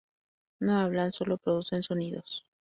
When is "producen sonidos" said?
1.37-2.43